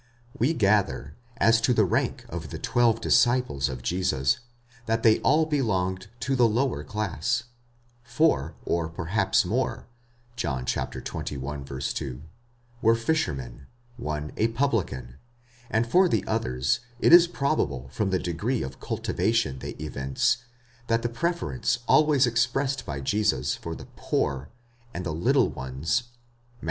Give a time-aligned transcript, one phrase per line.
[0.35, 4.39] We gather, as to the rank of the twelve disciples of Jesus,
[4.87, 7.43] that they alk belonged to the lower class:
[8.01, 9.85] four, or perhaps more
[10.35, 11.95] (John xxi.
[11.95, 12.21] 2),
[12.81, 15.17] were fisher men, one a publican,
[15.69, 20.37] and for the others, it is probable from the degree of cultivation they evince,
[20.89, 24.47] and the preference always expressed by Jesus for the 2007 πτωχοὺς,
[24.95, 26.19] and the little ones, νηπίους (Matt.